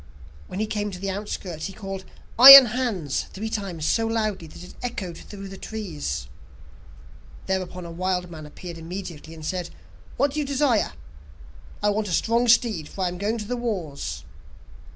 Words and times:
When 0.47 0.59
he 0.59 0.65
came 0.65 0.89
to 0.89 0.97
the 0.97 1.11
outskirts, 1.11 1.67
he 1.67 1.73
called 1.73 2.05
'Iron 2.39 2.65
Hans' 2.75 3.25
three 3.33 3.51
times 3.51 3.85
so 3.85 4.07
loudly 4.07 4.47
that 4.47 4.63
it 4.63 4.73
echoed 4.81 5.15
through 5.15 5.47
the 5.47 5.59
trees. 5.59 6.25
Thereupon 7.45 7.83
the 7.83 7.91
wild 7.91 8.31
man 8.31 8.47
appeared 8.47 8.79
immediately, 8.79 9.35
and 9.35 9.45
said: 9.45 9.69
'What 10.17 10.31
do 10.33 10.39
you 10.39 10.45
desire?' 10.47 10.93
'I 11.83 11.89
want 11.91 12.07
a 12.07 12.13
strong 12.13 12.47
steed, 12.47 12.89
for 12.89 13.03
I 13.03 13.09
am 13.09 13.19
going 13.19 13.37
to 13.37 13.47
the 13.47 13.55
wars. 13.55 14.23